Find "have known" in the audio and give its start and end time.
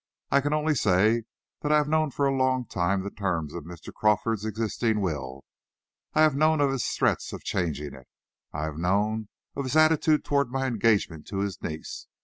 1.77-2.09, 6.23-6.59, 8.63-9.27